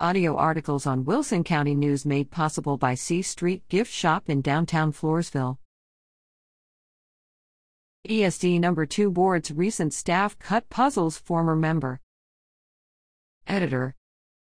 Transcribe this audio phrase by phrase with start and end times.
[0.00, 4.92] Audio articles on Wilson County News made possible by C Street Gift Shop in downtown
[4.92, 5.58] Floresville.
[8.08, 12.00] ESD Number 2 Board's recent staff cut puzzles former member.
[13.46, 13.94] Editor.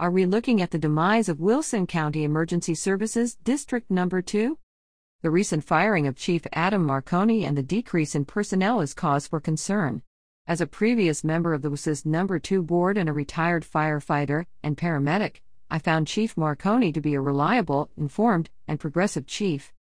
[0.00, 4.58] Are we looking at the demise of Wilson County Emergency Services District Number 2?
[5.22, 9.38] The recent firing of Chief Adam Marconi and the decrease in personnel is cause for
[9.38, 10.02] concern.
[10.48, 14.78] As a previous member of the WCESD Number 2 board and a retired firefighter and
[14.78, 19.74] paramedic, I found Chief Marconi to be a reliable, informed, and progressive chief.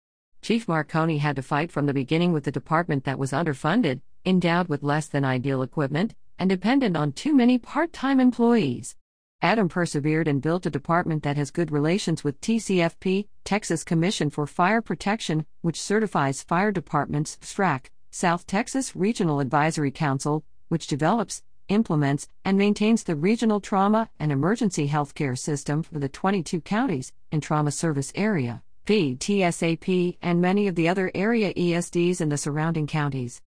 [0.41, 4.67] Chief Marconi had to fight from the beginning with a department that was underfunded, endowed
[4.67, 8.95] with less than ideal equipment, and dependent on too many part time employees.
[9.43, 14.47] Adam persevered and built a department that has good relations with TCFP, Texas Commission for
[14.47, 22.27] Fire Protection, which certifies fire departments, STRAC, South Texas Regional Advisory Council, which develops, implements,
[22.43, 27.71] and maintains the regional trauma and emergency healthcare system for the 22 counties in trauma
[27.71, 33.41] service area, PTSAP, and many of the other area ESDs in the surrounding counties.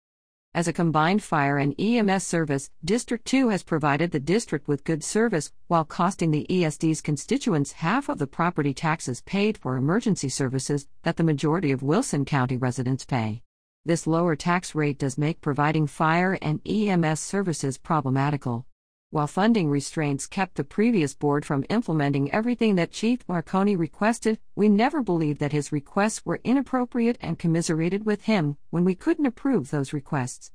[0.57, 5.03] As a combined fire and EMS service, District 2 has provided the district with good
[5.03, 10.87] service while costing the ESD's constituents half of the property taxes paid for emergency services
[11.03, 13.43] that the majority of Wilson County residents pay.
[13.87, 18.65] This lower tax rate does make providing fire and EMS services problematical.
[19.11, 24.71] While funding restraints kept the previous board from implementing everything that Chief Marconi requested, we
[24.71, 29.71] never believed that his requests were inappropriate and commiserated with him when we couldn't approve
[29.71, 30.51] those requests.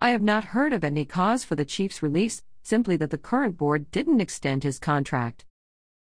[0.00, 3.56] I have not heard of any cause for the chief's release, simply that the current
[3.56, 5.44] board didn't extend his contract.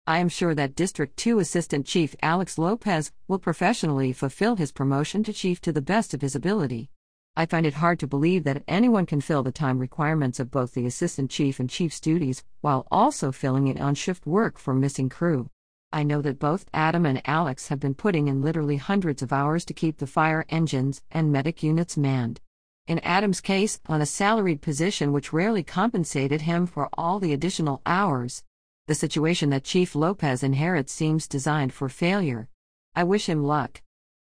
[0.09, 5.22] I am sure that District 2 Assistant Chief Alex Lopez will professionally fulfill his promotion
[5.25, 6.89] to chief to the best of his ability.
[7.36, 10.73] I find it hard to believe that anyone can fill the time requirements of both
[10.73, 15.09] the assistant chief and chief's duties while also filling in on shift work for missing
[15.09, 15.50] crew.
[15.91, 19.66] I know that both Adam and Alex have been putting in literally hundreds of hours
[19.66, 22.39] to keep the fire engines and medic units manned.
[22.88, 27.81] In Adam's case, on a salaried position which rarely compensated him for all the additional
[27.85, 28.46] hours.
[28.88, 32.48] The situation that Chief Lopez inherits seems designed for failure.
[32.96, 33.81] I wish him luck.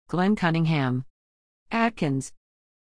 [0.09, 1.05] Glenn Cunningham.
[1.71, 2.33] Adkins,